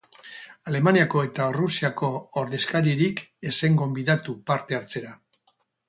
Alemaniako 0.71 1.21
eta 1.27 1.49
Errusiako 1.53 2.11
ordezkaririk 2.43 3.25
ez 3.51 3.55
zen 3.61 3.81
gonbidatu 3.85 4.37
parte 4.53 4.81
hartzera. 4.81 5.19